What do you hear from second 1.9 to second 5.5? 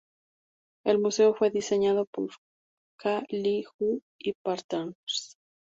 por Kha Le-Huu y Partners.